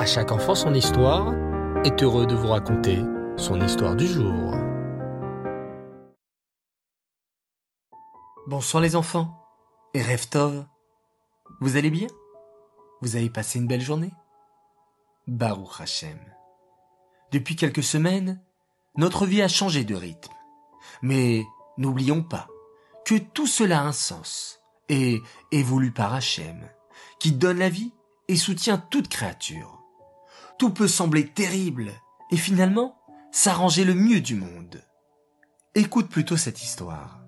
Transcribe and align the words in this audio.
À 0.00 0.06
chaque 0.06 0.32
enfant 0.32 0.54
son 0.54 0.72
histoire 0.72 1.34
est 1.84 2.02
heureux 2.02 2.26
de 2.26 2.34
vous 2.34 2.48
raconter 2.48 3.00
son 3.36 3.60
histoire 3.60 3.94
du 3.94 4.06
jour. 4.06 4.54
Bonsoir 8.46 8.82
les 8.82 8.96
enfants 8.96 9.38
et 9.92 10.00
Reftov. 10.00 10.64
Vous 11.60 11.76
allez 11.76 11.90
bien? 11.90 12.06
Vous 13.02 13.16
avez 13.16 13.28
passé 13.28 13.58
une 13.58 13.66
belle 13.66 13.82
journée? 13.82 14.10
Baruch 15.26 15.78
Hashem. 15.82 16.18
Depuis 17.30 17.54
quelques 17.54 17.82
semaines, 17.82 18.42
notre 18.96 19.26
vie 19.26 19.42
a 19.42 19.48
changé 19.48 19.84
de 19.84 19.94
rythme. 19.94 20.32
Mais 21.02 21.44
n'oublions 21.76 22.22
pas 22.22 22.48
que 23.04 23.16
tout 23.16 23.46
cela 23.46 23.82
a 23.82 23.84
un 23.84 23.92
sens 23.92 24.62
et 24.88 25.20
voulu 25.52 25.92
par 25.92 26.14
Hachem, 26.14 26.70
qui 27.18 27.32
donne 27.32 27.58
la 27.58 27.68
vie 27.68 27.92
et 28.28 28.36
soutient 28.36 28.78
toute 28.78 29.08
créature. 29.08 29.76
Tout 30.60 30.68
peut 30.68 30.88
sembler 30.88 31.26
terrible 31.26 31.90
et 32.30 32.36
finalement 32.36 32.98
s'arranger 33.32 33.82
le 33.82 33.94
mieux 33.94 34.20
du 34.20 34.34
monde. 34.34 34.82
Écoute 35.74 36.10
plutôt 36.10 36.36
cette 36.36 36.62
histoire. 36.62 37.22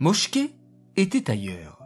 Moshke 0.00 0.40
était 0.96 1.30
ailleurs. 1.30 1.80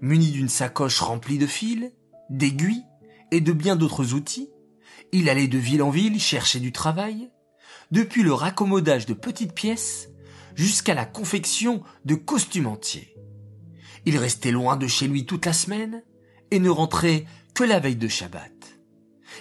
Muni 0.00 0.30
d'une 0.30 0.48
sacoche 0.48 1.00
remplie 1.00 1.36
de 1.36 1.48
fils, 1.48 1.90
d'aiguilles 2.30 2.84
et 3.32 3.40
de 3.40 3.52
bien 3.52 3.74
d'autres 3.74 4.14
outils, 4.14 4.50
il 5.10 5.28
allait 5.28 5.48
de 5.48 5.58
ville 5.58 5.82
en 5.82 5.90
ville 5.90 6.20
chercher 6.20 6.60
du 6.60 6.70
travail, 6.70 7.32
depuis 7.90 8.22
le 8.22 8.32
raccommodage 8.32 9.06
de 9.06 9.14
petites 9.14 9.54
pièces 9.54 10.10
jusqu'à 10.54 10.94
la 10.94 11.06
confection 11.06 11.82
de 12.04 12.14
costumes 12.14 12.68
entiers. 12.68 13.16
Il 14.06 14.16
restait 14.16 14.52
loin 14.52 14.76
de 14.76 14.86
chez 14.86 15.08
lui 15.08 15.26
toute 15.26 15.44
la 15.44 15.52
semaine 15.52 16.04
et 16.52 16.60
ne 16.60 16.70
rentrait 16.70 17.24
que 17.52 17.64
la 17.64 17.80
veille 17.80 17.96
de 17.96 18.06
Shabbat. 18.06 18.59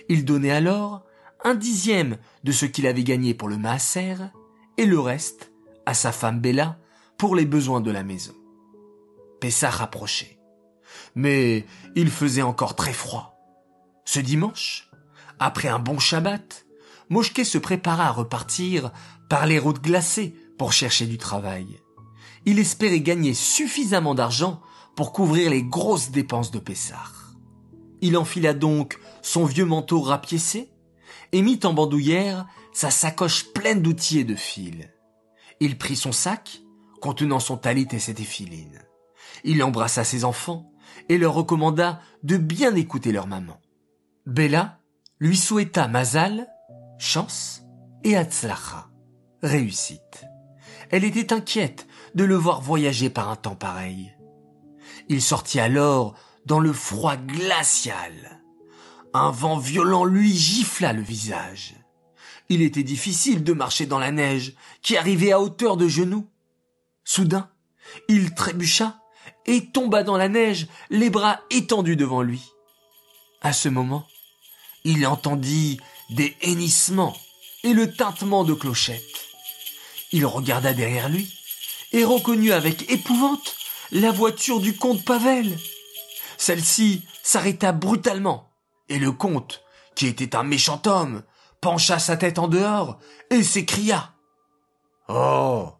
Il 0.07 0.25
donnait 0.25 0.51
alors 0.51 1.03
un 1.43 1.55
dixième 1.55 2.17
de 2.43 2.51
ce 2.51 2.65
qu'il 2.65 2.87
avait 2.87 3.03
gagné 3.03 3.33
pour 3.33 3.47
le 3.47 3.57
maaser 3.57 4.15
et 4.77 4.85
le 4.85 4.99
reste 4.99 5.51
à 5.85 5.93
sa 5.93 6.11
femme 6.11 6.39
Bella 6.39 6.77
pour 7.17 7.35
les 7.35 7.45
besoins 7.45 7.81
de 7.81 7.91
la 7.91 8.03
maison. 8.03 8.33
Pessah 9.39 9.69
rapprochait. 9.69 10.39
Mais 11.15 11.65
il 11.95 12.09
faisait 12.09 12.41
encore 12.41 12.75
très 12.75 12.93
froid. 12.93 13.35
Ce 14.05 14.19
dimanche, 14.19 14.89
après 15.39 15.67
un 15.67 15.79
bon 15.79 15.99
Shabbat, 15.99 16.65
Moshke 17.09 17.45
se 17.45 17.57
prépara 17.57 18.07
à 18.07 18.11
repartir 18.11 18.91
par 19.29 19.45
les 19.45 19.59
routes 19.59 19.81
glacées 19.81 20.35
pour 20.57 20.73
chercher 20.73 21.05
du 21.05 21.17
travail. 21.17 21.79
Il 22.45 22.59
espérait 22.59 23.01
gagner 23.01 23.33
suffisamment 23.33 24.15
d'argent 24.15 24.61
pour 24.95 25.13
couvrir 25.13 25.49
les 25.49 25.63
grosses 25.63 26.11
dépenses 26.11 26.51
de 26.51 26.59
Pessar. 26.59 27.18
Il 28.01 28.17
enfila 28.17 28.53
donc 28.53 28.99
son 29.21 29.45
vieux 29.45 29.65
manteau 29.65 30.01
rapiécé 30.01 30.71
et 31.31 31.41
mit 31.41 31.59
en 31.63 31.73
bandoulière 31.73 32.47
sa 32.73 32.91
sacoche 32.91 33.51
pleine 33.53 33.81
d'outils 33.81 34.19
et 34.19 34.23
de 34.23 34.35
fils. 34.35 34.87
Il 35.59 35.77
prit 35.77 35.95
son 35.95 36.11
sac, 36.11 36.61
contenant 37.01 37.39
son 37.39 37.57
talit 37.57 37.87
et 37.91 37.99
ses 37.99 38.13
téphilines. 38.13 38.79
Il 39.43 39.63
embrassa 39.63 40.03
ses 40.03 40.23
enfants 40.23 40.71
et 41.09 41.17
leur 41.17 41.33
recommanda 41.33 42.01
de 42.23 42.37
bien 42.37 42.75
écouter 42.75 43.11
leur 43.11 43.27
maman. 43.27 43.59
Bella 44.25 44.79
lui 45.19 45.37
souhaita 45.37 45.87
Mazal, 45.87 46.47
chance, 46.97 47.63
et 48.03 48.15
Atzlacha, 48.15 48.89
réussite. 49.43 50.25
Elle 50.91 51.03
était 51.03 51.33
inquiète 51.33 51.87
de 52.15 52.23
le 52.23 52.35
voir 52.35 52.61
voyager 52.61 53.09
par 53.09 53.29
un 53.29 53.35
temps 53.35 53.55
pareil. 53.55 54.13
Il 55.09 55.21
sortit 55.21 55.59
alors 55.59 56.15
dans 56.45 56.59
le 56.59 56.73
froid 56.73 57.15
glacial. 57.15 58.41
Un 59.13 59.31
vent 59.31 59.57
violent 59.57 60.05
lui 60.05 60.35
gifla 60.35 60.93
le 60.93 61.01
visage. 61.01 61.75
Il 62.49 62.61
était 62.61 62.83
difficile 62.83 63.43
de 63.43 63.53
marcher 63.53 63.85
dans 63.85 63.99
la 63.99 64.11
neige 64.11 64.53
qui 64.81 64.97
arrivait 64.97 65.31
à 65.31 65.39
hauteur 65.39 65.77
de 65.77 65.87
genoux. 65.87 66.27
Soudain, 67.03 67.49
il 68.07 68.33
trébucha 68.33 68.99
et 69.45 69.67
tomba 69.67 70.03
dans 70.03 70.17
la 70.17 70.29
neige, 70.29 70.67
les 70.89 71.09
bras 71.09 71.41
étendus 71.49 71.95
devant 71.95 72.21
lui. 72.21 72.51
À 73.41 73.53
ce 73.53 73.69
moment, 73.69 74.05
il 74.83 75.05
entendit 75.05 75.79
des 76.09 76.35
hennissements 76.41 77.15
et 77.63 77.73
le 77.73 77.91
tintement 77.91 78.43
de 78.43 78.53
clochettes. 78.53 79.03
Il 80.11 80.25
regarda 80.25 80.73
derrière 80.73 81.09
lui 81.09 81.31
et 81.91 82.03
reconnut 82.03 82.51
avec 82.51 82.91
épouvante 82.91 83.55
la 83.91 84.11
voiture 84.11 84.59
du 84.59 84.75
comte 84.75 85.03
Pavel. 85.03 85.57
Celle-ci 86.39 87.05
s'arrêta 87.21 87.73
brutalement 87.73 88.49
et 88.87 88.97
le 88.97 89.11
comte, 89.11 89.61
qui 89.93 90.07
était 90.07 90.37
un 90.37 90.43
méchant 90.43 90.81
homme, 90.85 91.23
pencha 91.59 91.99
sa 91.99 92.15
tête 92.15 92.39
en 92.39 92.47
dehors 92.47 92.97
et 93.29 93.43
s'écria. 93.43 94.13
Oh, 95.09 95.73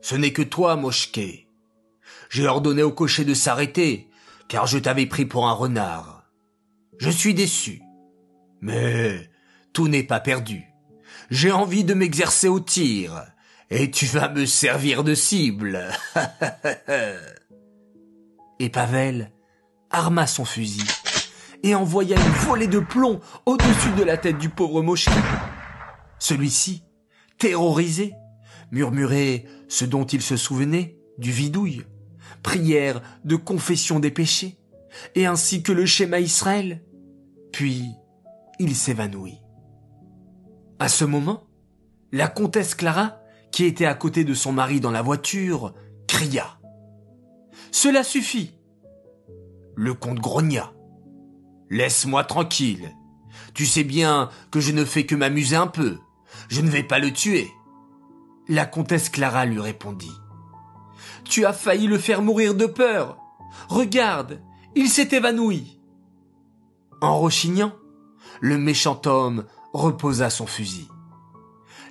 ce 0.00 0.14
n'est 0.14 0.32
que 0.32 0.40
toi, 0.40 0.74
Moshke. 0.74 1.46
J'ai 2.30 2.46
ordonné 2.46 2.82
au 2.82 2.92
cocher 2.92 3.26
de 3.26 3.34
s'arrêter, 3.34 4.08
car 4.48 4.66
je 4.66 4.78
t'avais 4.78 5.04
pris 5.04 5.26
pour 5.26 5.46
un 5.46 5.52
renard. 5.52 6.24
Je 6.98 7.10
suis 7.10 7.34
déçu. 7.34 7.82
Mais 8.62 9.30
tout 9.74 9.86
n'est 9.86 10.02
pas 10.02 10.20
perdu. 10.20 10.64
J'ai 11.28 11.52
envie 11.52 11.84
de 11.84 11.92
m'exercer 11.92 12.48
au 12.48 12.58
tir, 12.58 13.26
et 13.68 13.90
tu 13.90 14.06
vas 14.06 14.30
me 14.30 14.46
servir 14.46 15.04
de 15.04 15.14
cible. 15.14 15.90
et 18.58 18.70
Pavel 18.70 19.30
arma 19.96 20.26
son 20.26 20.44
fusil 20.44 20.84
et 21.62 21.74
envoya 21.74 22.16
une 22.16 22.32
volée 22.46 22.66
de 22.66 22.80
plomb 22.80 23.20
au-dessus 23.46 23.92
de 23.96 24.04
la 24.04 24.18
tête 24.18 24.36
du 24.38 24.50
pauvre 24.50 24.82
Moshki. 24.82 25.10
Celui-ci, 26.18 26.84
terrorisé, 27.38 28.12
murmurait 28.70 29.46
ce 29.68 29.84
dont 29.86 30.04
il 30.04 30.20
se 30.20 30.36
souvenait 30.36 30.98
du 31.18 31.30
vidouille, 31.30 31.84
prière 32.42 33.00
de 33.24 33.36
confession 33.36 33.98
des 33.98 34.10
péchés, 34.10 34.58
et 35.14 35.26
ainsi 35.26 35.62
que 35.62 35.72
le 35.72 35.86
schéma 35.86 36.20
Israël. 36.20 36.84
Puis 37.52 37.86
il 38.58 38.74
s'évanouit. 38.76 39.40
À 40.78 40.88
ce 40.88 41.06
moment, 41.06 41.44
la 42.12 42.28
comtesse 42.28 42.74
Clara, 42.74 43.18
qui 43.50 43.64
était 43.64 43.86
à 43.86 43.94
côté 43.94 44.24
de 44.24 44.34
son 44.34 44.52
mari 44.52 44.80
dans 44.80 44.90
la 44.90 45.02
voiture, 45.02 45.74
cria. 46.06 46.58
Cela 47.72 48.04
suffit. 48.04 48.55
Le 49.76 49.94
comte 49.94 50.18
grogna. 50.18 50.72
Laisse-moi 51.70 52.24
tranquille. 52.24 52.90
Tu 53.54 53.66
sais 53.66 53.84
bien 53.84 54.30
que 54.50 54.60
je 54.60 54.72
ne 54.72 54.84
fais 54.84 55.06
que 55.06 55.14
m'amuser 55.14 55.56
un 55.56 55.66
peu. 55.66 55.98
Je 56.48 56.60
ne 56.60 56.70
vais 56.70 56.82
pas 56.82 56.98
le 56.98 57.12
tuer. 57.12 57.50
La 58.48 58.66
comtesse 58.66 59.08
Clara 59.08 59.44
lui 59.44 59.60
répondit. 59.60 60.16
Tu 61.24 61.44
as 61.44 61.52
failli 61.52 61.86
le 61.86 61.98
faire 61.98 62.22
mourir 62.22 62.54
de 62.54 62.66
peur. 62.66 63.18
Regarde, 63.68 64.40
il 64.74 64.88
s'est 64.88 65.08
évanoui. 65.12 65.80
En 67.00 67.18
rechignant, 67.18 67.72
le 68.40 68.58
méchant 68.58 69.00
homme 69.06 69.44
reposa 69.72 70.30
son 70.30 70.46
fusil. 70.46 70.88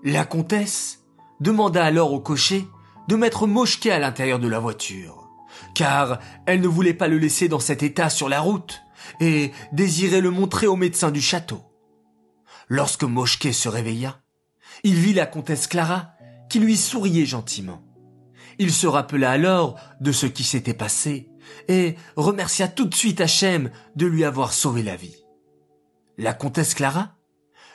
La 0.04 0.26
comtesse 0.26 1.04
demanda 1.40 1.84
alors 1.84 2.14
au 2.14 2.20
cocher 2.20 2.68
de 3.08 3.16
mettre 3.16 3.48
Moshke 3.48 3.88
à 3.88 4.00
l'intérieur 4.00 4.40
de 4.40 4.48
la 4.48 4.60
voiture, 4.60 5.25
car 5.74 6.20
elle 6.46 6.62
ne 6.62 6.68
voulait 6.68 6.94
pas 6.94 7.08
le 7.08 7.18
laisser 7.18 7.48
dans 7.48 7.60
cet 7.60 7.84
état 7.84 8.10
sur 8.10 8.30
la 8.30 8.42
route 8.42 8.82
et 9.20 9.52
désirait 9.72 10.22
le 10.22 10.32
montrer 10.32 10.68
au 10.68 10.76
médecin 10.76 11.12
du 11.12 11.22
château. 11.22 11.62
Lorsque 12.68 13.04
Moshke 13.04 13.54
se 13.54 13.70
réveilla, 13.70 14.20
il 14.84 14.96
vit 14.96 15.14
la 15.14 15.26
comtesse 15.26 15.68
Clara 15.68 16.14
qui 16.50 16.60
lui 16.60 16.78
souriait 16.78 17.26
gentiment. 17.26 17.84
Il 18.58 18.72
se 18.72 18.88
rappela 18.88 19.32
alors 19.32 19.80
de 20.00 20.12
ce 20.12 20.26
qui 20.26 20.44
s'était 20.44 20.74
passé 20.74 21.30
et 21.68 21.96
remercia 22.16 22.68
tout 22.68 22.86
de 22.86 22.96
suite 22.96 23.22
Hachem 23.22 23.70
de 23.96 24.06
lui 24.06 24.24
avoir 24.24 24.54
sauvé 24.54 24.82
la 24.84 24.96
vie. 24.96 25.16
La 26.18 26.34
comtesse 26.34 26.74
Clara 26.74 27.18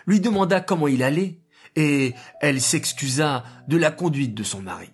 lui 0.07 0.21
demanda 0.21 0.61
comment 0.61 0.89
il 0.89 1.03
allait 1.03 1.41
et 1.77 2.15
elle 2.41 2.61
s'excusa 2.61 3.45
de 3.69 3.77
la 3.77 3.91
conduite 3.91 4.35
de 4.35 4.43
son 4.43 4.63
mari. 4.63 4.91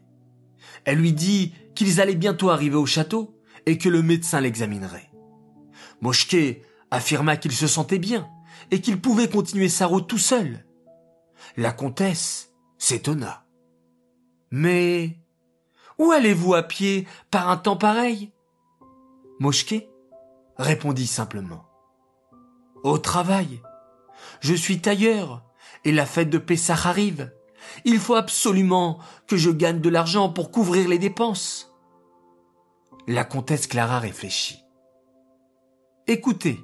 Elle 0.84 0.98
lui 0.98 1.12
dit 1.12 1.54
qu'ils 1.76 2.00
allaient 2.00 2.16
bientôt 2.16 2.50
arriver 2.50 2.74
au 2.74 2.86
château 2.86 3.38
et 3.66 3.78
que 3.78 3.88
le 3.88 4.02
médecin 4.02 4.40
l'examinerait. 4.40 5.10
Moshke 6.00 6.62
affirma 6.90 7.36
qu'il 7.36 7.52
se 7.52 7.68
sentait 7.68 8.00
bien 8.00 8.28
et 8.72 8.80
qu'il 8.80 9.00
pouvait 9.00 9.30
continuer 9.30 9.68
sa 9.68 9.86
route 9.86 10.08
tout 10.08 10.18
seul. 10.18 10.64
La 11.56 11.72
comtesse 11.72 12.52
s'étonna. 12.78 13.46
Mais 14.50 15.18
où 15.98 16.10
allez-vous 16.10 16.54
à 16.54 16.62
pied 16.62 17.06
par 17.30 17.48
un 17.48 17.56
temps 17.56 17.76
pareil? 17.76 18.32
Moshke 19.38 19.86
répondit 20.56 21.06
simplement. 21.06 21.66
Au 22.82 22.98
travail. 22.98 23.60
Je 24.40 24.54
suis 24.54 24.80
tailleur 24.80 25.44
et 25.84 25.92
la 25.92 26.06
fête 26.06 26.30
de 26.30 26.38
Pessah 26.38 26.74
arrive. 26.74 27.32
Il 27.84 27.98
faut 27.98 28.14
absolument 28.14 28.98
que 29.26 29.36
je 29.36 29.50
gagne 29.50 29.80
de 29.80 29.88
l'argent 29.88 30.28
pour 30.28 30.50
couvrir 30.50 30.88
les 30.88 30.98
dépenses. 30.98 31.72
La 33.06 33.24
comtesse 33.24 33.66
Clara 33.66 33.98
réfléchit. 33.98 34.62
Écoutez, 36.06 36.60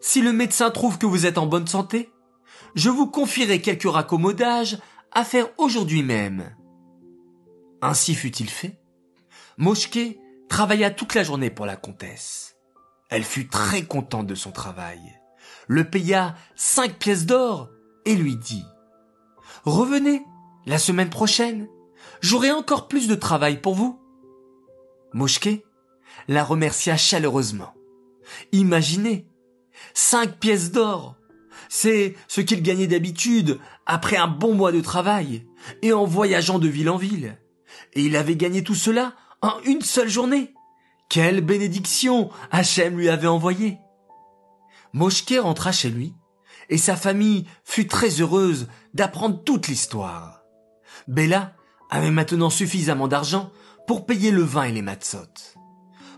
si 0.00 0.20
le 0.20 0.32
médecin 0.32 0.70
trouve 0.70 0.98
que 0.98 1.06
vous 1.06 1.26
êtes 1.26 1.38
en 1.38 1.46
bonne 1.46 1.66
santé, 1.66 2.10
je 2.74 2.88
vous 2.88 3.06
confierai 3.06 3.60
quelques 3.60 3.90
raccommodages 3.90 4.78
à 5.12 5.24
faire 5.24 5.48
aujourd'hui 5.58 6.02
même. 6.02 6.54
Ainsi 7.82 8.14
fut-il 8.14 8.48
fait. 8.48 8.80
Moshke 9.58 10.18
travailla 10.48 10.90
toute 10.90 11.14
la 11.14 11.22
journée 11.22 11.50
pour 11.50 11.66
la 11.66 11.76
comtesse. 11.76 12.56
Elle 13.08 13.24
fut 13.24 13.48
très 13.48 13.82
contente 13.82 14.26
de 14.26 14.34
son 14.34 14.52
travail, 14.52 15.00
le 15.66 15.88
paya 15.88 16.36
cinq 16.54 16.98
pièces 16.98 17.26
d'or 17.26 17.70
et 18.04 18.14
lui 18.14 18.36
dit 18.36 18.64
Revenez 19.64 20.24
la 20.66 20.78
semaine 20.78 21.10
prochaine, 21.10 21.68
j'aurai 22.20 22.50
encore 22.50 22.88
plus 22.88 23.08
de 23.08 23.14
travail 23.14 23.60
pour 23.60 23.74
vous. 23.74 24.00
Moshke 25.12 25.62
la 26.28 26.44
remercia 26.44 26.96
chaleureusement. 26.96 27.74
Imaginez, 28.52 29.26
cinq 29.94 30.38
pièces 30.38 30.70
d'or, 30.70 31.16
c'est 31.68 32.14
ce 32.28 32.40
qu'il 32.40 32.62
gagnait 32.62 32.86
d'habitude 32.86 33.58
après 33.86 34.16
un 34.16 34.28
bon 34.28 34.54
mois 34.54 34.72
de 34.72 34.80
travail 34.80 35.46
et 35.82 35.92
en 35.92 36.04
voyageant 36.04 36.58
de 36.58 36.68
ville 36.68 36.90
en 36.90 36.96
ville. 36.96 37.36
Et 37.94 38.02
il 38.02 38.16
avait 38.16 38.36
gagné 38.36 38.62
tout 38.62 38.74
cela 38.74 39.14
en 39.42 39.60
une 39.64 39.82
seule 39.82 40.08
journée. 40.08 40.54
Quelle 41.08 41.40
bénédiction 41.40 42.30
Hachem 42.50 42.96
lui 42.96 43.08
avait 43.08 43.26
envoyée. 43.26 43.78
Moshke 44.92 45.34
rentra 45.40 45.72
chez 45.72 45.90
lui 45.90 46.14
et 46.70 46.78
sa 46.78 46.96
famille 46.96 47.44
fut 47.64 47.86
très 47.86 48.20
heureuse 48.20 48.68
d'apprendre 48.94 49.42
toute 49.42 49.68
l'histoire. 49.68 50.44
Bella 51.08 51.54
avait 51.90 52.12
maintenant 52.12 52.50
suffisamment 52.50 53.08
d'argent 53.08 53.50
pour 53.86 54.06
payer 54.06 54.30
le 54.30 54.42
vin 54.42 54.64
et 54.64 54.72
les 54.72 54.82
matzot. 54.82 55.56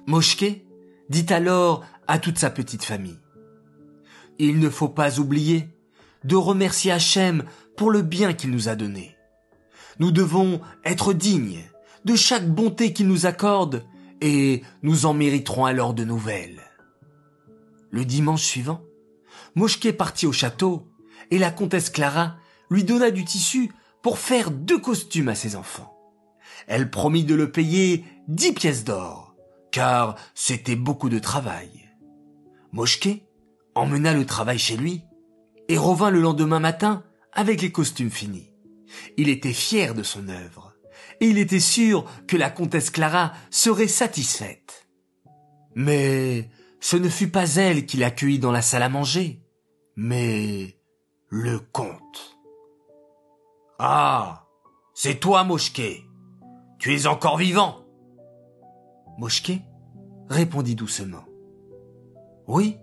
Moshke 0.06 0.62
dit 1.08 1.26
alors 1.30 1.84
à 2.06 2.18
toute 2.18 2.38
sa 2.38 2.50
petite 2.50 2.84
famille. 2.84 3.18
Il 4.38 4.60
ne 4.60 4.68
faut 4.68 4.88
pas 4.88 5.18
oublier 5.18 5.68
de 6.24 6.36
remercier 6.36 6.92
Hachem 6.92 7.44
pour 7.76 7.90
le 7.90 8.02
bien 8.02 8.34
qu'il 8.34 8.50
nous 8.50 8.68
a 8.68 8.74
donné. 8.74 9.16
Nous 9.98 10.10
devons 10.10 10.60
être 10.84 11.12
dignes 11.12 11.64
de 12.04 12.14
chaque 12.14 12.48
bonté 12.48 12.92
qu'il 12.92 13.08
nous 13.08 13.26
accorde 13.26 13.84
et 14.20 14.62
nous 14.82 15.06
en 15.06 15.14
mériterons 15.14 15.64
alors 15.64 15.94
de 15.94 16.04
nouvelles. 16.04 16.60
Le 17.90 18.04
dimanche 18.04 18.42
suivant, 18.42 18.82
Moshke 19.54 19.92
partit 19.92 20.26
au 20.26 20.32
château 20.32 20.88
et 21.30 21.38
la 21.38 21.50
comtesse 21.50 21.90
Clara 21.90 22.36
lui 22.70 22.84
donna 22.84 23.10
du 23.10 23.24
tissu 23.24 23.70
pour 24.02 24.18
faire 24.18 24.50
deux 24.50 24.78
costumes 24.80 25.28
à 25.28 25.34
ses 25.34 25.56
enfants. 25.56 25.96
Elle 26.66 26.90
promit 26.90 27.24
de 27.24 27.34
le 27.34 27.50
payer 27.50 28.04
dix 28.28 28.52
pièces 28.52 28.84
d'or, 28.84 29.34
car 29.70 30.16
c'était 30.34 30.76
beaucoup 30.76 31.08
de 31.08 31.18
travail. 31.18 31.90
Moshke 32.72 33.22
emmena 33.74 34.14
le 34.14 34.24
travail 34.24 34.58
chez 34.58 34.76
lui 34.76 35.02
et 35.68 35.76
revint 35.76 36.10
le 36.10 36.20
lendemain 36.20 36.60
matin 36.60 37.04
avec 37.32 37.62
les 37.62 37.72
costumes 37.72 38.10
finis. 38.10 38.52
Il 39.16 39.28
était 39.28 39.52
fier 39.52 39.94
de 39.94 40.02
son 40.02 40.28
œuvre 40.28 40.74
et 41.20 41.26
il 41.26 41.38
était 41.38 41.60
sûr 41.60 42.04
que 42.26 42.36
la 42.36 42.50
comtesse 42.50 42.90
Clara 42.90 43.32
serait 43.50 43.88
satisfaite. 43.88 44.88
Mais 45.74 46.50
ce 46.80 46.96
ne 46.96 47.08
fut 47.08 47.28
pas 47.28 47.54
elle 47.56 47.86
qui 47.86 47.96
l'accueillit 47.96 48.38
dans 48.38 48.52
la 48.52 48.62
salle 48.62 48.82
à 48.82 48.88
manger, 48.88 49.41
mais 49.96 50.76
le 51.28 51.58
comte. 51.58 52.38
Ah, 53.78 54.46
c'est 54.94 55.20
toi, 55.20 55.44
Moshke. 55.44 56.04
Tu 56.78 56.94
es 56.94 57.06
encore 57.06 57.36
vivant. 57.36 57.84
Moshke 59.18 59.52
répondit 60.28 60.74
doucement. 60.74 61.24
Oui, 62.46 62.76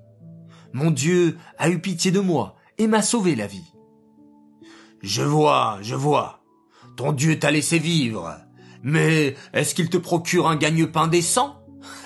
mon 0.73 0.91
Dieu 0.91 1.38
a 1.57 1.69
eu 1.69 1.79
pitié 1.79 2.11
de 2.11 2.19
moi 2.19 2.56
et 2.77 2.88
m'a 2.88 3.01
sauvé 3.01 3.35
la 3.35 3.47
vie. 3.47 3.73
Je 5.01 5.23
vois, 5.23 5.79
je 5.81 5.95
vois. 5.95 6.44
Ton 6.95 7.11
Dieu 7.13 7.39
t'a 7.39 7.51
laissé 7.51 7.79
vivre. 7.79 8.38
Mais 8.83 9.35
est-ce 9.53 9.75
qu'il 9.75 9.89
te 9.89 9.97
procure 9.97 10.47
un 10.47 10.56
gagne-pain 10.56 11.07
décent? 11.07 11.63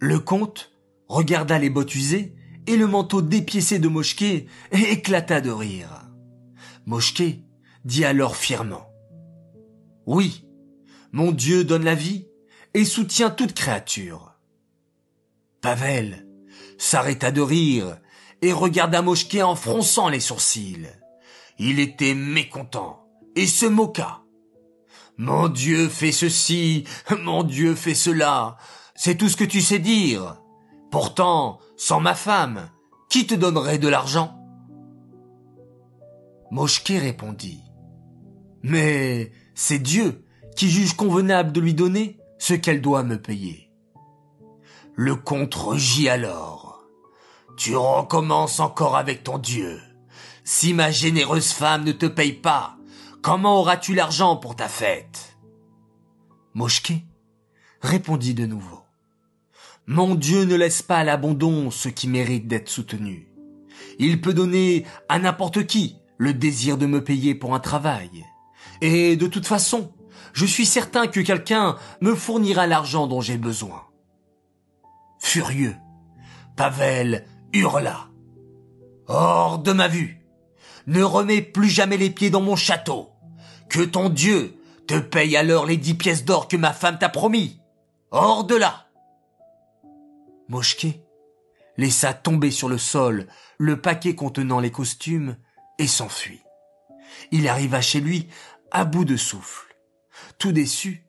Le 0.00 0.18
comte 0.20 0.72
regarda 1.08 1.58
les 1.58 1.70
bottes 1.70 1.94
usées 1.94 2.34
et 2.66 2.76
le 2.76 2.86
manteau 2.86 3.22
dépiécé 3.22 3.78
de 3.78 3.88
Moshke 3.88 4.22
et 4.22 4.46
éclata 4.72 5.40
de 5.40 5.50
rire. 5.50 6.02
Moshke 6.86 7.40
dit 7.84 8.04
alors 8.04 8.36
fièrement. 8.36 8.88
Oui, 10.06 10.46
mon 11.12 11.32
Dieu 11.32 11.64
donne 11.64 11.84
la 11.84 11.94
vie 11.94 12.26
et 12.74 12.84
soutient 12.84 13.30
toute 13.30 13.54
créature. 13.54 14.34
Pavel 15.60 16.26
s'arrêta 16.76 17.30
de 17.30 17.40
rire 17.40 17.98
et 18.42 18.52
regarda 18.52 19.02
Moshke 19.02 19.38
en 19.42 19.56
fronçant 19.56 20.08
les 20.08 20.20
sourcils. 20.20 20.88
Il 21.58 21.80
était 21.80 22.14
mécontent 22.14 23.04
et 23.34 23.46
se 23.46 23.66
moqua. 23.66 24.22
Mon 25.16 25.48
Dieu 25.48 25.88
fait 25.88 26.12
ceci, 26.12 26.84
mon 27.22 27.42
Dieu 27.42 27.74
fait 27.74 27.94
cela, 27.94 28.56
c'est 28.94 29.16
tout 29.16 29.28
ce 29.28 29.36
que 29.36 29.44
tu 29.44 29.60
sais 29.60 29.80
dire. 29.80 30.40
Pourtant, 30.90 31.58
sans 31.76 32.00
ma 32.00 32.14
femme, 32.14 32.70
qui 33.08 33.26
te 33.26 33.34
donnerait 33.34 33.78
de 33.78 33.88
l'argent? 33.88 34.34
Moshke 36.50 36.88
répondit. 36.88 37.62
Mais 38.62 39.32
c'est 39.54 39.78
Dieu 39.78 40.24
qui 40.56 40.70
juge 40.70 40.94
convenable 40.94 41.52
de 41.52 41.60
lui 41.60 41.74
donner 41.74 42.18
ce 42.38 42.54
qu'elle 42.54 42.80
doit 42.80 43.02
me 43.02 43.20
payer. 43.20 43.70
Le 44.94 45.14
comte 45.14 45.54
rugit 45.54 46.08
alors. 46.08 46.84
Tu 47.56 47.76
recommences 47.76 48.60
encore 48.60 48.96
avec 48.96 49.24
ton 49.24 49.38
Dieu. 49.38 49.80
Si 50.44 50.72
ma 50.72 50.90
généreuse 50.90 51.52
femme 51.52 51.84
ne 51.84 51.92
te 51.92 52.06
paye 52.06 52.32
pas, 52.32 52.78
comment 53.20 53.58
auras-tu 53.58 53.94
l'argent 53.94 54.36
pour 54.36 54.56
ta 54.56 54.68
fête? 54.68 55.36
Moshke 56.54 56.94
répondit 57.82 58.34
de 58.34 58.46
nouveau. 58.46 58.87
Mon 59.90 60.16
Dieu 60.16 60.44
ne 60.44 60.54
laisse 60.54 60.82
pas 60.82 60.98
à 60.98 61.04
l'abandon 61.04 61.70
ce 61.70 61.88
qui 61.88 62.08
mérite 62.08 62.46
d'être 62.46 62.68
soutenu. 62.68 63.26
Il 63.98 64.20
peut 64.20 64.34
donner 64.34 64.84
à 65.08 65.18
n'importe 65.18 65.64
qui 65.64 65.96
le 66.18 66.34
désir 66.34 66.76
de 66.76 66.84
me 66.84 67.02
payer 67.02 67.34
pour 67.34 67.54
un 67.54 67.58
travail. 67.58 68.26
Et 68.82 69.16
de 69.16 69.26
toute 69.26 69.46
façon, 69.46 69.94
je 70.34 70.44
suis 70.44 70.66
certain 70.66 71.06
que 71.06 71.20
quelqu'un 71.20 71.76
me 72.02 72.14
fournira 72.14 72.66
l'argent 72.66 73.06
dont 73.06 73.22
j'ai 73.22 73.38
besoin. 73.38 73.84
Furieux, 75.20 75.74
Pavel 76.54 77.24
hurla. 77.54 78.10
Hors 79.06 79.58
de 79.58 79.72
ma 79.72 79.88
vue. 79.88 80.20
Ne 80.86 81.02
remets 81.02 81.40
plus 81.40 81.70
jamais 81.70 81.96
les 81.96 82.10
pieds 82.10 82.28
dans 82.28 82.42
mon 82.42 82.56
château. 82.56 83.08
Que 83.70 83.80
ton 83.80 84.10
Dieu 84.10 84.54
te 84.86 84.98
paye 84.98 85.34
alors 85.34 85.64
les 85.64 85.78
dix 85.78 85.94
pièces 85.94 86.26
d'or 86.26 86.46
que 86.46 86.58
ma 86.58 86.74
femme 86.74 86.98
t'a 86.98 87.08
promis. 87.08 87.58
Hors 88.10 88.44
de 88.44 88.54
là. 88.54 88.87
Moshke 90.48 91.00
laissa 91.76 92.12
tomber 92.12 92.50
sur 92.50 92.68
le 92.68 92.78
sol 92.78 93.26
le 93.58 93.80
paquet 93.80 94.14
contenant 94.14 94.60
les 94.60 94.72
costumes 94.72 95.36
et 95.78 95.86
s'enfuit. 95.86 96.42
Il 97.30 97.48
arriva 97.48 97.80
chez 97.80 98.00
lui 98.00 98.28
à 98.70 98.84
bout 98.84 99.04
de 99.04 99.16
souffle. 99.16 99.76
Tout 100.38 100.52
déçu, 100.52 101.06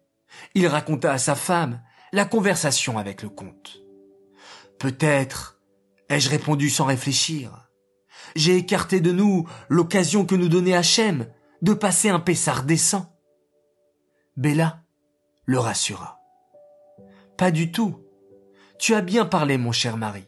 il 0.53 0.67
raconta 0.67 1.11
à 1.11 1.17
sa 1.17 1.35
femme 1.35 1.81
la 2.11 2.25
conversation 2.25 2.97
avec 2.97 3.21
le 3.23 3.29
comte. 3.29 3.81
Peut-être 4.77 5.59
ai-je 6.09 6.29
répondu 6.29 6.69
sans 6.69 6.85
réfléchir. 6.85 7.69
J'ai 8.35 8.55
écarté 8.55 9.01
de 9.01 9.11
nous 9.11 9.47
l'occasion 9.69 10.25
que 10.25 10.35
nous 10.35 10.49
donnait 10.49 10.75
Hachem 10.75 11.27
de 11.61 11.73
passer 11.73 12.09
un 12.09 12.19
Pessard 12.19 12.63
décent. 12.63 13.15
Bella 14.37 14.83
le 15.45 15.59
rassura. 15.59 16.19
Pas 17.37 17.51
du 17.51 17.71
tout. 17.71 18.08
Tu 18.79 18.95
as 18.95 19.01
bien 19.01 19.25
parlé, 19.25 19.57
mon 19.57 19.73
cher 19.73 19.97
mari. 19.97 20.23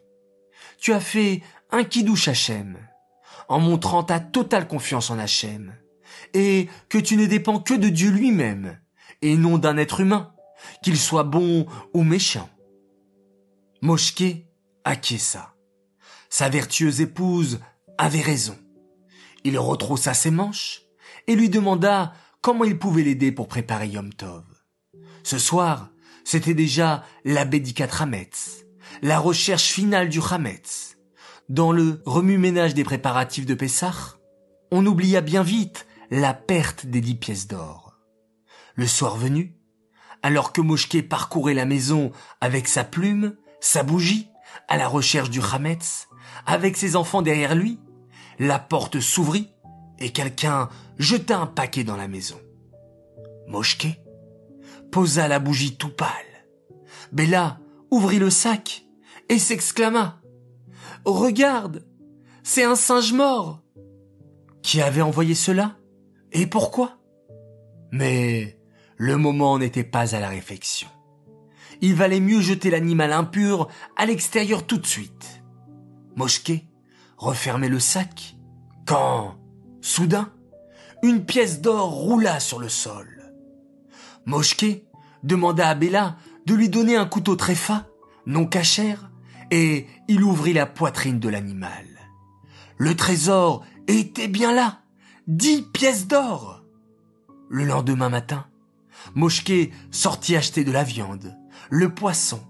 Tu 0.78 0.94
as 0.94 1.00
fait 1.00 1.42
un 1.72 1.84
kidouche 1.84 2.28
Hachem, 2.28 2.78
en 3.48 3.60
montrant 3.60 4.04
ta 4.04 4.20
totale 4.20 4.68
confiance 4.68 5.10
en 5.10 5.18
Hachem, 5.18 5.74
et 6.34 6.68
que 6.90 6.98
tu 6.98 7.16
ne 7.16 7.26
dépends 7.26 7.60
que 7.60 7.74
de 7.74 7.88
Dieu 7.90 8.12
lui-même, 8.12 8.78
et 9.22 9.38
non 9.38 9.58
d'un 9.58 9.78
être 9.78 10.02
humain, 10.02 10.34
qu'il 10.84 10.98
soit 10.98 11.24
bon 11.24 11.66
ou 11.94 12.04
méchant. 12.04 12.50
Moshke 13.82 14.46
acquiesça. 14.84 15.56
Sa 16.30 16.50
vertueuse 16.50 17.02
épouse 17.02 17.60
avait 17.98 18.22
raison. 18.22 18.58
Il 19.44 19.58
retroussa 19.58 20.14
ses 20.14 20.32
manches 20.32 20.82
et 21.28 21.36
lui 21.36 21.50
demanda 21.50 22.14
comment 22.42 22.64
il 22.64 22.78
pouvait 22.78 23.04
l'aider 23.04 23.32
pour 23.32 23.48
préparer 23.48 23.88
Yom 23.88 24.14
Tov. 24.14 24.44
Ce 25.24 25.40
soir, 25.40 25.90
c'était 26.24 26.54
déjà 26.54 27.04
la 27.26 27.46
Bédikat 27.46 27.90
Hametz, 28.00 28.66
la 29.02 29.20
recherche 29.20 29.70
finale 29.70 30.10
du 30.10 30.20
Hametz. 30.20 30.98
Dans 31.50 31.72
le 31.72 32.02
remue-ménage 32.06 32.74
des 32.74 32.84
préparatifs 32.84 33.46
de 33.46 33.54
Pessah, 33.54 34.18
on 34.72 34.86
oublia 34.86 35.22
bien 35.22 35.44
vite 35.44 35.86
la 36.10 36.34
perte 36.34 36.86
des 36.86 37.02
dix 37.02 37.16
pièces 37.16 37.48
d'or. 37.48 37.94
Le 38.76 38.88
soir 38.88 39.18
venu, 39.18 39.56
alors 40.24 40.54
que 40.54 40.62
Moshke 40.62 41.08
parcourait 41.08 41.54
la 41.54 41.66
maison 41.66 42.12
avec 42.40 42.68
sa 42.68 42.84
plume, 42.84 43.36
sa 43.60 43.84
bougie, 43.84 44.30
à 44.68 44.78
la 44.78 44.88
recherche 44.88 45.30
du 45.30 45.42
Hametz, 45.42 46.08
avec 46.46 46.78
ses 46.78 46.96
enfants 46.96 47.22
derrière 47.22 47.56
lui, 47.56 47.80
la 48.40 48.60
porte 48.60 49.00
s'ouvrit 49.00 49.52
et 50.00 50.12
quelqu'un 50.12 50.70
jeta 50.98 51.38
un 51.38 51.48
paquet 51.48 51.84
dans 51.84 51.98
la 51.98 52.08
maison. 52.08 52.40
Moshke 53.48 54.01
posa 54.92 55.28
la 55.28 55.40
bougie 55.40 55.78
tout 55.78 55.90
pâle. 55.90 56.10
Bella 57.12 57.60
ouvrit 57.90 58.20
le 58.20 58.30
sac 58.30 58.86
et 59.30 59.40
s'exclama 59.40 60.22
Regarde, 61.06 61.86
c'est 62.44 62.64
un 62.64 62.76
singe 62.76 63.14
mort. 63.14 63.62
Qui 64.62 64.82
avait 64.82 65.02
envoyé 65.02 65.34
cela 65.34 65.78
Et 66.32 66.46
pourquoi? 66.46 66.98
Mais 67.92 68.60
le 68.98 69.18
moment 69.18 69.58
n'était 69.58 69.84
pas 69.84 70.16
à 70.16 70.20
la 70.20 70.30
réflexion. 70.30 70.88
Il 71.82 71.96
valait 71.96 72.20
mieux 72.20 72.42
jeter 72.42 72.70
l'animal 72.70 73.12
impur 73.12 73.68
à 73.98 74.06
l'extérieur 74.06 74.68
tout 74.68 74.78
de 74.78 74.86
suite. 74.86 75.42
Moshke 76.16 76.64
refermait 77.18 77.70
le 77.70 77.80
sac 77.80 78.36
quand, 78.86 79.36
soudain, 79.82 80.32
une 81.02 81.26
pièce 81.26 81.62
d'or 81.62 81.90
roula 81.90 82.40
sur 82.40 82.60
le 82.60 82.70
sol. 82.70 83.21
Moshke 84.26 84.84
demanda 85.24 85.70
à 85.70 85.76
Bella 85.76 86.18
de 86.46 86.54
lui 86.54 86.70
donner 86.70 86.96
un 86.96 87.06
couteau 87.06 87.36
tréfa, 87.36 87.88
non 88.26 88.46
cachère, 88.46 89.12
et 89.52 89.88
il 90.08 90.24
ouvrit 90.24 90.54
la 90.54 90.66
poitrine 90.66 91.20
de 91.20 91.30
l'animal. 91.30 91.86
Le 92.78 92.96
trésor 92.96 93.64
était 93.88 94.28
bien 94.28 94.54
là. 94.54 94.80
Dix 95.28 95.62
pièces 95.62 96.08
d'or. 96.08 96.64
Le 97.50 97.66
lendemain 97.66 98.10
matin, 98.10 98.46
Moshke 99.14 99.72
sortit 99.92 100.36
acheter 100.36 100.64
de 100.64 100.72
la 100.72 100.84
viande, 100.84 101.38
le 101.70 101.94
poisson 101.94 102.42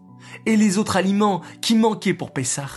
et 0.46 0.56
les 0.56 0.78
autres 0.78 0.96
aliments 0.96 1.42
qui 1.62 1.76
manquaient 1.76 2.14
pour 2.14 2.32
Pessah. 2.32 2.70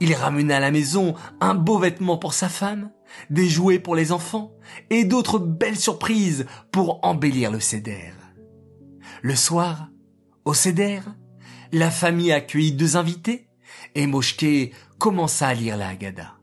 Il 0.00 0.14
ramena 0.14 0.56
à 0.56 0.60
la 0.60 0.70
maison 0.70 1.14
un 1.40 1.54
beau 1.54 1.78
vêtement 1.78 2.18
pour 2.18 2.34
sa 2.34 2.48
femme, 2.48 2.90
des 3.30 3.48
jouets 3.48 3.78
pour 3.78 3.94
les 3.94 4.12
enfants 4.12 4.52
et 4.90 5.04
d'autres 5.04 5.38
belles 5.38 5.78
surprises 5.78 6.46
pour 6.72 7.00
embellir 7.02 7.50
le 7.50 7.60
céder. 7.60 8.12
Le 9.22 9.34
soir, 9.34 9.88
au 10.44 10.54
céder, 10.54 11.00
la 11.72 11.90
famille 11.90 12.32
accueillit 12.32 12.72
deux 12.72 12.96
invités 12.96 13.48
et 13.94 14.06
Moshke 14.06 14.72
commença 14.98 15.48
à 15.48 15.54
lire 15.54 15.76
la 15.76 15.88
Haggadah. 15.88 16.34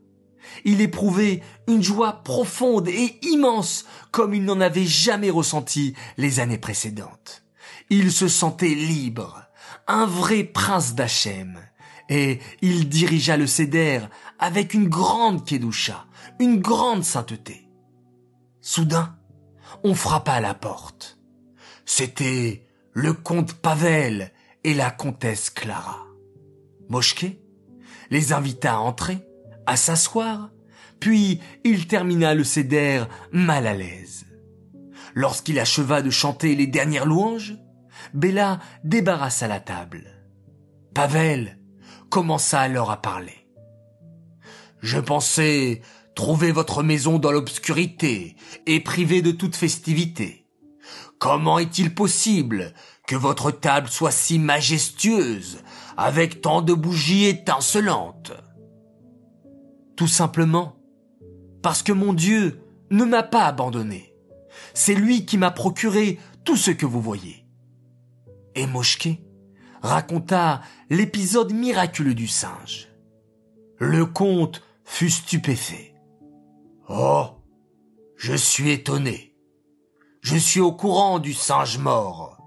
Il 0.64 0.80
éprouvait 0.80 1.42
une 1.68 1.82
joie 1.82 2.22
profonde 2.24 2.88
et 2.88 3.18
immense 3.22 3.84
comme 4.10 4.34
il 4.34 4.44
n'en 4.44 4.60
avait 4.60 4.86
jamais 4.86 5.30
ressenti 5.30 5.94
les 6.16 6.40
années 6.40 6.58
précédentes. 6.58 7.44
Il 7.90 8.10
se 8.10 8.28
sentait 8.28 8.68
libre, 8.68 9.42
un 9.86 10.06
vrai 10.06 10.44
prince 10.44 10.94
d'Hachem, 10.94 11.60
et 12.08 12.40
il 12.62 12.88
dirigea 12.88 13.36
le 13.36 13.46
céder 13.46 14.00
avec 14.38 14.74
une 14.74 14.88
grande 14.88 15.44
kedusha, 15.44 16.06
une 16.38 16.60
grande 16.60 17.04
sainteté. 17.04 17.68
Soudain, 18.60 19.16
on 19.84 19.94
frappa 19.94 20.32
à 20.32 20.40
la 20.40 20.54
porte. 20.54 21.18
C'était 21.84 22.66
le 22.92 23.12
comte 23.12 23.54
Pavel 23.54 24.32
et 24.64 24.74
la 24.74 24.90
comtesse 24.90 25.50
Clara. 25.50 26.06
Moshke 26.88 27.38
les 28.10 28.32
invita 28.32 28.74
à 28.74 28.78
entrer, 28.78 29.18
à 29.66 29.76
s'asseoir, 29.76 30.50
puis 31.00 31.40
il 31.64 31.86
termina 31.86 32.34
le 32.34 32.44
céder 32.44 33.04
mal 33.32 33.66
à 33.66 33.74
l'aise. 33.74 34.26
Lorsqu'il 35.14 35.58
acheva 35.58 36.02
de 36.02 36.10
chanter 36.10 36.54
les 36.54 36.66
dernières 36.66 37.06
louanges, 37.06 37.56
Bella 38.14 38.60
débarrassa 38.84 39.48
la 39.48 39.60
table. 39.60 40.04
Pavel 40.94 41.58
commença 42.10 42.60
alors 42.60 42.90
à 42.90 43.02
parler. 43.02 43.46
Je 44.80 44.98
pensais 44.98 45.82
trouver 46.16 46.50
votre 46.50 46.82
maison 46.82 47.20
dans 47.20 47.30
l'obscurité 47.30 48.34
et 48.64 48.80
privée 48.80 49.22
de 49.22 49.30
toute 49.30 49.54
festivité. 49.54 50.48
Comment 51.20 51.58
est-il 51.60 51.94
possible 51.94 52.72
que 53.06 53.14
votre 53.14 53.52
table 53.52 53.88
soit 53.88 54.10
si 54.10 54.38
majestueuse, 54.38 55.58
avec 55.96 56.40
tant 56.40 56.62
de 56.62 56.74
bougies 56.74 57.26
étincelantes? 57.26 58.32
Tout 59.94 60.08
simplement 60.08 60.76
parce 61.62 61.82
que 61.82 61.92
mon 61.92 62.12
Dieu 62.12 62.60
ne 62.90 63.04
m'a 63.04 63.22
pas 63.22 63.44
abandonné. 63.44 64.14
C'est 64.72 64.94
lui 64.94 65.26
qui 65.26 65.36
m'a 65.36 65.50
procuré 65.50 66.18
tout 66.44 66.56
ce 66.56 66.70
que 66.70 66.86
vous 66.86 67.00
voyez. 67.00 67.44
Et 68.54 68.66
Moshke 68.66 69.18
raconta 69.82 70.62
l'épisode 70.88 71.52
miraculeux 71.52 72.14
du 72.14 72.26
singe. 72.26 72.88
Le 73.78 74.06
comte 74.06 74.62
fut 74.84 75.10
stupéfait. 75.10 75.95
Oh, 76.88 77.26
je 78.16 78.34
suis 78.34 78.70
étonné. 78.70 79.34
Je 80.20 80.36
suis 80.36 80.60
au 80.60 80.72
courant 80.72 81.18
du 81.18 81.34
singe 81.34 81.78
mort. 81.78 82.38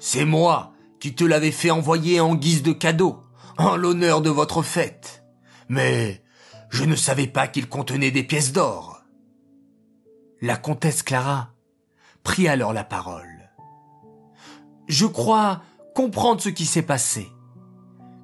C'est 0.00 0.24
moi 0.24 0.72
qui 0.98 1.14
te 1.14 1.24
l'avais 1.24 1.52
fait 1.52 1.70
envoyer 1.70 2.20
en 2.20 2.34
guise 2.34 2.62
de 2.62 2.72
cadeau, 2.72 3.22
en 3.56 3.76
l'honneur 3.76 4.20
de 4.20 4.30
votre 4.30 4.62
fête. 4.62 5.24
Mais 5.68 6.24
je 6.70 6.84
ne 6.84 6.96
savais 6.96 7.28
pas 7.28 7.46
qu'il 7.46 7.68
contenait 7.68 8.10
des 8.10 8.24
pièces 8.24 8.52
d'or. 8.52 9.02
La 10.40 10.56
comtesse 10.56 11.02
Clara 11.02 11.52
prit 12.24 12.48
alors 12.48 12.72
la 12.72 12.84
parole. 12.84 13.50
Je 14.88 15.06
crois 15.06 15.62
comprendre 15.94 16.40
ce 16.40 16.48
qui 16.48 16.66
s'est 16.66 16.82
passé. 16.82 17.28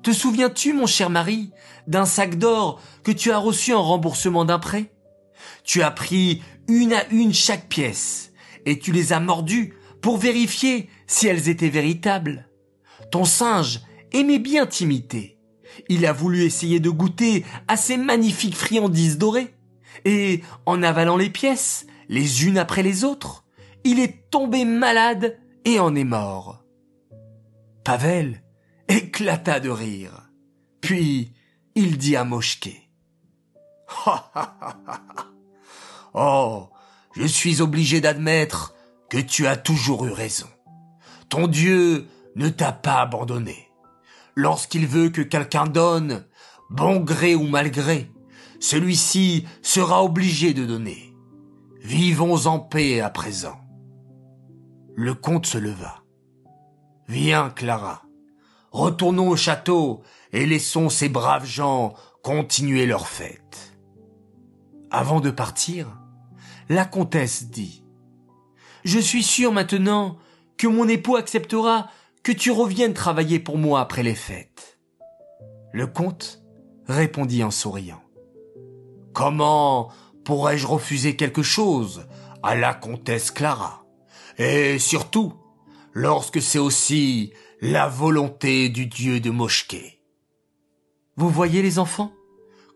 Te 0.03 0.13
souviens-tu, 0.13 0.73
mon 0.73 0.87
cher 0.87 1.11
mari, 1.11 1.53
d'un 1.87 2.07
sac 2.07 2.37
d'or 2.37 2.81
que 3.05 3.13
tu 3.13 3.31
as 3.31 3.39
reçu 3.39 3.73
en 3.73 3.83
remboursement 3.83 4.45
d'un 4.45 4.59
prêt? 4.59 4.93
Tu 5.65 5.83
as 5.83 5.91
pris 5.91 6.43
une 6.69 6.93
à 6.93 7.07
une 7.11 7.35
chaque 7.35 7.69
pièce, 7.69 8.33
et 8.67 8.79
tu 8.79 8.93
les 8.93 9.13
as 9.13 9.21
mordues 9.21 9.75
pour 10.01 10.19
vérifier 10.19 10.89
si 11.07 11.27
elles 11.27 11.49
étaient 11.49 11.69
véritables. 11.69 12.49
Ton 13.11 13.25
singe 13.25 13.81
aimait 14.13 14.39
bien 14.39 14.67
t'imiter. 14.67 15.39
Il 15.89 16.07
a 16.07 16.13
voulu 16.13 16.43
essayer 16.43 16.81
de 16.81 16.91
goûter 16.91 17.45
à 17.69 17.77
ces 17.77 17.97
magnifiques 17.97 18.57
friandises 18.57 19.19
dorées. 19.19 19.55
Et, 20.05 20.43
en 20.67 20.83
avalant 20.83 21.17
les 21.17 21.31
pièces, 21.31 21.87
les 22.09 22.47
unes 22.47 22.59
après 22.59 22.83
les 22.83 23.05
autres, 23.05 23.45
il 23.85 23.99
est 23.99 24.31
tombé 24.31 24.65
malade 24.65 25.39
et 25.65 25.79
en 25.79 25.95
est 25.95 26.05
mort. 26.05 26.65
Pavel 27.85 28.43
éclata 28.89 29.61
de 29.61 29.71
rire. 29.71 30.31
Puis 30.81 31.33
il 31.75 31.99
dit 31.99 32.17
à 32.17 32.25
Moshke. 32.25 32.90
oh, 36.15 36.69
je 37.15 37.27
suis 37.27 37.61
obligé 37.61 38.01
d'admettre 38.01 38.75
que 39.09 39.19
tu 39.19 39.47
as 39.47 39.57
toujours 39.57 40.07
eu 40.07 40.13
raison. 40.13 40.47
Ton 41.29 41.47
Dieu 41.47 42.09
ne 42.37 42.49
t'a 42.49 42.73
pas 42.73 43.01
abandonné. 43.01 43.69
Lorsqu'il 44.37 44.87
veut 44.87 45.11
que 45.11 45.23
quelqu'un 45.23 45.67
donne, 45.67 46.25
bon 46.71 47.01
gré 47.01 47.35
ou 47.35 47.47
mal 47.47 47.71
gré, 47.71 48.11
celui-ci 48.61 49.47
sera 49.63 50.05
obligé 50.05 50.55
de 50.55 50.65
donner. 50.65 51.15
Vivons 51.83 52.47
en 52.47 52.59
paix 52.59 53.01
à 53.01 53.11
présent. 53.11 53.59
Le 54.95 55.15
comte 55.15 55.47
se 55.47 55.59
leva. 55.59 56.03
Viens, 57.09 57.51
Clara. 57.51 58.03
Retournons 58.71 59.31
au 59.31 59.37
château 59.37 60.03
et 60.33 60.47
laissons 60.47 60.89
ces 60.89 61.09
braves 61.09 61.47
gens 61.47 61.95
continuer 62.23 62.87
leur 62.87 63.09
fête. 63.09 63.70
Avant 64.91 65.21
de 65.21 65.31
partir, 65.31 65.87
la 66.69 66.85
comtesse 66.85 67.51
dit 67.51 67.85
Je 68.85 68.99
suis 68.99 69.23
sûre 69.23 69.53
maintenant 69.53 70.19
que 70.57 70.67
mon 70.67 70.89
époux 70.89 71.17
acceptera 71.17 71.89
que 72.23 72.33
tu 72.33 72.51
reviennes 72.51 72.95
travailler 72.95 73.39
pour 73.39 73.57
moi 73.57 73.81
après 73.81 74.03
les 74.03 74.17
fêtes. 74.17 74.79
Le 75.73 75.87
comte 75.87 76.43
répondit 76.87 77.45
en 77.45 77.53
souriant. 77.53 78.03
Comment 79.13 79.93
pourrais-je 80.25 80.67
refuser 80.67 81.15
quelque 81.15 81.43
chose 81.43 82.07
à 82.43 82.57
la 82.57 82.75
comtesse 82.75 83.31
Clara? 83.31 83.85
Et 84.39 84.79
surtout, 84.81 85.35
lorsque 85.93 86.43
c'est 86.43 86.59
aussi 86.59 87.33
la 87.61 87.89
volonté 87.89 88.69
du 88.71 88.87
dieu 88.87 89.21
de 89.21 89.31
Moshke. 89.31 90.01
Vous 91.17 91.29
voyez 91.29 91.63
les 91.63 91.79
enfants 91.79 92.13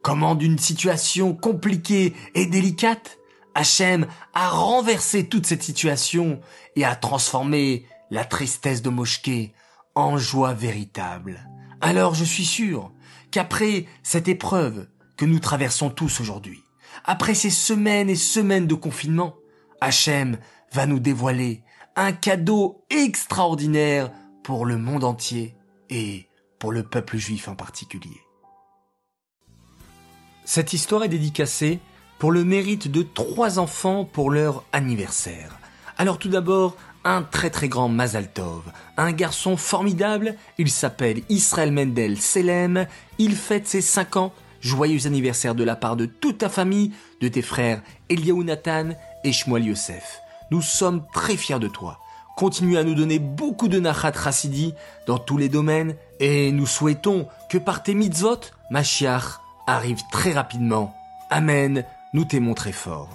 Comment 0.05 0.35
d'une 0.35 0.59
situation 0.59 1.35
compliquée 1.35 2.13
et 2.35 2.45
délicate, 2.45 3.19
Hachem 3.55 4.07
a 4.35 4.51
renversé 4.51 5.27
toute 5.31 5.47
cette 5.47 5.63
situation 5.63 6.43
et 6.77 6.85
a 6.85 6.95
transformé 6.95 7.87
la 8.11 8.27
tristesse 8.27 8.83
de 8.83 8.91
Moshke 8.91 9.55
en 9.95 10.19
joie 10.19 10.53
véritable. 10.53 11.49
Alors 11.81 12.15
je 12.15 12.25
suis 12.25 12.45
sûr 12.45 12.93
qu'après 13.31 13.87
cette 14.03 14.29
épreuve 14.29 14.89
que 15.17 15.25
nous 15.25 15.39
traversons 15.39 15.89
tous 15.89 16.21
aujourd'hui, 16.21 16.63
après 17.07 17.33
ces 17.33 17.49
semaines 17.49 18.11
et 18.11 18.15
semaines 18.15 18.67
de 18.67 18.75
confinement, 18.75 19.37
Hachem 19.81 20.37
va 20.75 20.85
nous 20.85 21.01
dévoiler 21.01 21.63
un 21.97 22.13
cadeau 22.13 22.85
extraordinaire 22.91 24.13
pour 24.43 24.67
le 24.67 24.77
monde 24.77 25.05
entier 25.05 25.57
et 25.89 26.29
pour 26.59 26.73
le 26.73 26.83
peuple 26.83 27.17
juif 27.17 27.49
en 27.49 27.57
particulier. 27.57 28.24
Cette 30.45 30.75
histoire 30.75 31.05
est 31.05 31.09
dédicacée 31.09 31.81
pour 32.19 32.31
le 32.31 32.45
mérite 32.45 32.91
de 32.91 33.03
trois 33.03 33.59
enfants 33.59 34.05
pour 34.05 34.31
leur 34.31 34.65
anniversaire. 34.73 35.59
Alors 35.97 36.19
tout 36.19 36.29
d'abord, 36.29 36.77
un 37.05 37.23
très 37.23 37.49
très 37.49 37.69
grand 37.69 37.89
Mazal 37.89 38.31
Tov, 38.31 38.63
un 38.99 39.13
garçon 39.13 39.57
formidable, 39.57 40.37
il 40.59 40.71
s'appelle 40.71 41.23
Israël 41.31 41.73
Mendel 41.73 42.21
Selem, 42.21 42.87
il 43.19 43.37
fête 43.37 43.67
ses 43.67 43.81
5 43.81 44.17
ans, 44.17 44.33
joyeux 44.61 45.07
anniversaire 45.07 45.55
de 45.55 45.65
la 45.65 45.77
part 45.77 45.97
de 45.97 46.05
toute 46.07 46.39
ta 46.39 46.51
famille, 46.51 46.93
de 47.23 47.29
tes 47.29 47.43
frères 47.43 47.83
Eliaou 48.11 48.45
Nathan 48.45 48.91
et 49.25 49.33
Shmuel 49.33 49.65
Yosef. 49.67 50.21
Nous 50.51 50.63
sommes 50.63 51.05
très 51.15 51.39
fiers 51.39 51.59
de 51.59 51.69
toi. 51.69 52.01
Continue 52.37 52.77
à 52.77 52.85
nous 52.85 52.95
donner 52.95 53.19
beaucoup 53.19 53.69
de 53.69 53.81
Nachat 53.81 54.13
Chassidi 54.13 54.75
dans 55.07 55.19
tous 55.19 55.39
les 55.39 55.49
domaines 55.49 55.95
et 56.21 56.53
nous 56.53 56.67
souhaitons 56.67 57.29
que 57.49 57.57
par 57.57 57.83
tes 57.83 57.95
mitzvot, 57.95 58.41
Mashiach 58.71 59.41
arrive 59.67 60.03
très 60.11 60.33
rapidement. 60.33 60.95
Amen, 61.31 61.85
nous 62.13 62.25
t'aimons 62.25 62.55
très 62.55 62.73
fort. 62.73 63.09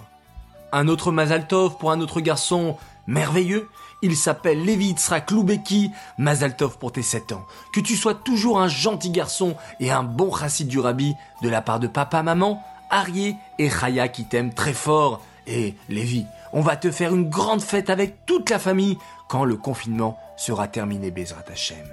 Un 0.72 0.88
autre 0.88 1.12
Mazal 1.12 1.48
Tov 1.48 1.78
pour 1.78 1.92
un 1.92 2.00
autre 2.02 2.22
garçon 2.22 2.78
merveilleux. 3.08 3.68
Il 4.02 4.16
s'appelle 4.16 4.64
Levi 4.64 4.88
Yitzhak 4.88 5.32
Loubeki, 5.32 5.92
Mazal 6.18 6.56
Tov 6.56 6.78
pour 6.78 6.92
tes 6.92 7.02
7 7.02 7.34
ans. 7.34 7.46
Que 7.74 7.80
tu 7.80 7.96
sois 7.96 8.14
toujours 8.14 8.60
un 8.60 8.68
gentil 8.68 9.10
garçon 9.10 9.56
et 9.80 9.92
un 9.92 10.04
bon 10.04 10.34
chassid 10.34 10.68
du 10.68 10.80
rabbi 10.80 11.16
de 11.42 11.50
la 11.50 11.62
part 11.62 11.80
de 11.80 11.88
papa, 11.88 12.24
maman, 12.24 12.64
Arié 12.90 13.36
et 13.58 13.70
Chaya 13.70 14.08
qui 14.08 14.26
t'aiment 14.26 14.54
très 14.54 14.74
fort. 14.74 15.22
Et 15.48 15.76
Lévi, 15.90 16.26
on 16.54 16.62
va 16.62 16.76
te 16.76 16.92
faire 16.92 17.14
une 17.14 17.30
grande 17.30 17.62
fête 17.62 17.90
avec 17.90 18.26
toute 18.26 18.50
la 18.50 18.60
famille 18.60 18.98
quand 19.28 19.44
le 19.44 19.58
confinement 19.58 20.18
sera 20.38 20.68
terminé, 20.68 21.12
Bezrat 21.12 21.44
Hashem. 21.52 21.86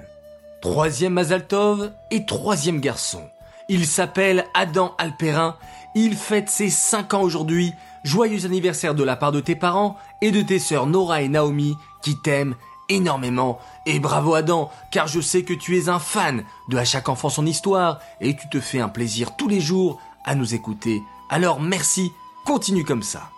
Troisième 0.61 1.15
Mazal 1.15 1.47
Tov 1.47 1.93
et 2.11 2.25
troisième 2.27 2.81
garçon. 2.81 3.23
Il 3.69 3.87
s'appelle 3.87 4.47
Adam 4.55 4.95
Alperin. 4.99 5.57
Il 5.95 6.17
fête 6.17 6.49
ses 6.49 6.71
5 6.71 7.15
ans 7.15 7.23
aujourd'hui. 7.23 7.73
Joyeux 8.05 8.45
anniversaire 8.45 8.95
de 8.95 9.03
la 9.03 9.17
part 9.17 9.33
de 9.33 9.41
tes 9.41 9.57
parents 9.57 9.97
et 10.23 10.31
de 10.31 10.43
tes 10.43 10.61
sœurs 10.61 10.87
Nora 10.87 11.23
et 11.23 11.29
Naomi 11.29 11.77
qui 12.03 12.17
t'aiment 12.17 12.55
énormément. 12.89 13.59
Et 13.85 13.99
bravo 13.99 14.35
Adam, 14.35 14.71
car 14.93 15.09
je 15.09 15.21
sais 15.21 15.43
que 15.43 15.55
tu 15.55 15.77
es 15.77 15.89
un 15.89 15.99
fan 15.99 16.45
de 16.69 16.77
À 16.77 16.85
chaque 16.85 17.09
enfant 17.09 17.29
son 17.29 17.47
histoire 17.47 17.99
et 18.21 18.37
tu 18.37 18.49
te 18.49 18.61
fais 18.61 18.81
un 18.81 18.89
plaisir 18.89 19.37
tous 19.37 19.49
les 19.49 19.61
jours 19.61 20.01
à 20.25 20.37
nous 20.37 20.55
écouter. 20.55 21.03
Alors 21.29 21.61
merci, 21.61 22.13
continue 22.45 22.85
comme 22.85 23.03
ça. 23.03 23.31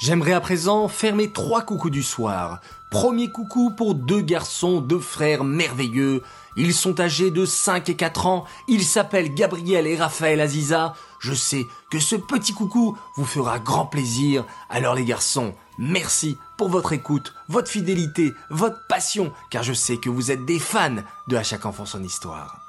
J'aimerais 0.00 0.32
à 0.32 0.40
présent 0.40 0.88
faire 0.88 1.14
mes 1.14 1.30
trois 1.30 1.60
coucous 1.60 1.90
du 1.90 2.02
soir. 2.02 2.62
Premier 2.90 3.30
coucou 3.30 3.70
pour 3.70 3.94
deux 3.94 4.22
garçons, 4.22 4.80
deux 4.80 4.98
frères 4.98 5.44
merveilleux. 5.44 6.22
Ils 6.56 6.72
sont 6.72 6.98
âgés 7.00 7.30
de 7.30 7.44
5 7.44 7.86
et 7.90 7.96
4 7.96 8.26
ans. 8.26 8.46
Ils 8.66 8.82
s'appellent 8.82 9.34
Gabriel 9.34 9.86
et 9.86 9.98
Raphaël 9.98 10.40
Aziza. 10.40 10.94
Je 11.18 11.34
sais 11.34 11.66
que 11.90 11.98
ce 11.98 12.16
petit 12.16 12.54
coucou 12.54 12.96
vous 13.16 13.26
fera 13.26 13.58
grand 13.58 13.84
plaisir. 13.84 14.46
Alors 14.70 14.94
les 14.94 15.04
garçons, 15.04 15.54
merci 15.78 16.38
pour 16.56 16.70
votre 16.70 16.94
écoute, 16.94 17.34
votre 17.48 17.68
fidélité, 17.68 18.32
votre 18.48 18.78
passion, 18.88 19.34
car 19.50 19.62
je 19.62 19.74
sais 19.74 19.98
que 19.98 20.08
vous 20.08 20.30
êtes 20.30 20.46
des 20.46 20.58
fans 20.58 21.02
de 21.28 21.36
À 21.36 21.42
chaque 21.42 21.66
enfant 21.66 21.84
son 21.84 22.02
histoire. 22.02 22.59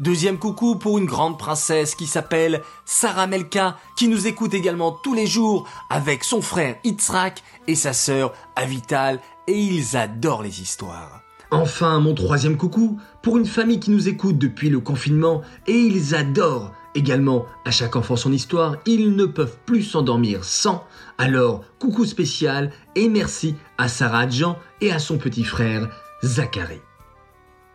Deuxième 0.00 0.38
coucou 0.38 0.76
pour 0.76 0.96
une 0.96 1.04
grande 1.04 1.38
princesse 1.38 1.94
qui 1.94 2.06
s'appelle 2.06 2.62
Sarah 2.86 3.26
Melka, 3.26 3.76
qui 3.98 4.08
nous 4.08 4.26
écoute 4.26 4.54
également 4.54 4.92
tous 4.92 5.12
les 5.12 5.26
jours 5.26 5.68
avec 5.90 6.24
son 6.24 6.40
frère 6.40 6.76
Itzrak 6.84 7.42
et 7.68 7.74
sa 7.74 7.92
sœur 7.92 8.32
Avital, 8.56 9.20
et 9.46 9.58
ils 9.58 9.98
adorent 9.98 10.42
les 10.42 10.62
histoires. 10.62 11.20
Enfin, 11.50 12.00
mon 12.00 12.14
troisième 12.14 12.56
coucou 12.56 12.98
pour 13.20 13.36
une 13.36 13.44
famille 13.44 13.78
qui 13.78 13.90
nous 13.90 14.08
écoute 14.08 14.38
depuis 14.38 14.70
le 14.70 14.80
confinement, 14.80 15.42
et 15.66 15.76
ils 15.76 16.14
adorent 16.14 16.72
également 16.94 17.44
à 17.66 17.70
chaque 17.70 17.94
enfant 17.94 18.16
son 18.16 18.32
histoire, 18.32 18.76
ils 18.86 19.14
ne 19.14 19.26
peuvent 19.26 19.58
plus 19.66 19.82
s'endormir 19.82 20.44
sans. 20.44 20.82
Alors, 21.18 21.62
coucou 21.78 22.06
spécial 22.06 22.72
et 22.94 23.10
merci 23.10 23.54
à 23.76 23.86
Sarah 23.86 24.20
Adjan 24.20 24.56
et 24.80 24.92
à 24.92 24.98
son 24.98 25.18
petit 25.18 25.44
frère 25.44 25.90
Zachary. 26.24 26.80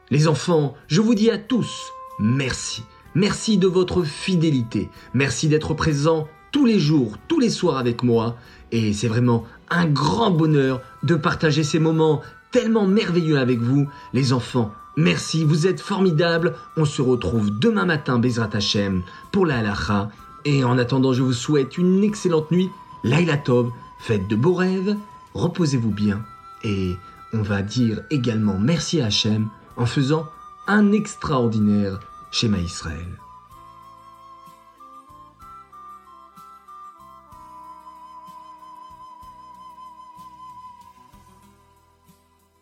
Les 0.10 0.28
enfants, 0.28 0.74
je 0.88 1.02
vous 1.02 1.14
dis 1.14 1.30
à 1.30 1.38
tous, 1.38 1.92
merci. 2.20 2.84
Merci 3.14 3.58
de 3.58 3.68
votre 3.68 4.04
fidélité. 4.04 4.90
Merci 5.14 5.48
d'être 5.48 5.74
présent 5.74 6.28
tous 6.52 6.66
les 6.66 6.80
jours, 6.80 7.18
tous 7.28 7.40
les 7.40 7.50
soirs 7.50 7.78
avec 7.78 8.04
moi. 8.04 8.36
Et 8.72 8.94
c'est 8.94 9.08
vraiment 9.08 9.46
un 9.70 9.86
grand 9.86 10.32
bonheur 10.32 10.82
de 11.04 11.16
partager 11.16 11.64
ces 11.64 11.80
moments 11.80 12.22
tellement 12.52 12.88
merveilleux 12.88 13.38
avec 13.38 13.60
vous, 13.60 13.88
les 14.14 14.34
enfants. 14.34 14.72
Merci, 14.98 15.44
vous 15.44 15.68
êtes 15.68 15.82
formidables. 15.82 16.56
On 16.78 16.86
se 16.86 17.02
retrouve 17.02 17.58
demain 17.60 17.86
matin, 17.86 18.20
Bezrat 18.20 18.50
Hashem, 18.54 19.04
pour 19.32 19.46
la 19.46 19.60
halacha. 19.60 20.10
Et 20.46 20.64
en 20.64 20.78
attendant, 20.78 21.12
je 21.12 21.24
vous 21.24 21.34
souhaite 21.34 21.78
une 21.78 22.04
excellente 22.04 22.52
nuit. 22.52 22.70
Laila 23.04 23.38
Tov, 23.38 23.72
faites 24.00 24.28
de 24.28 24.36
beaux 24.36 24.54
rêves, 24.54 24.96
reposez-vous 25.34 25.92
bien. 25.92 26.22
Et 26.64 26.96
on 27.34 27.42
va 27.42 27.62
dire 27.62 28.02
également 28.10 28.58
merci 28.58 29.02
à 29.02 29.08
Hachem 29.08 29.50
en 29.78 29.86
faisant 29.86 30.28
un 30.68 30.92
extraordinaire 30.92 32.00
schéma 32.32 32.58
Israël. 32.58 33.20